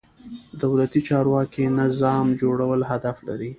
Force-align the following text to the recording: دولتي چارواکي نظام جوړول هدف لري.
دولتي 0.63 0.99
چارواکي 1.09 1.63
نظام 1.79 2.25
جوړول 2.41 2.81
هدف 2.91 3.17
لري. 3.27 3.49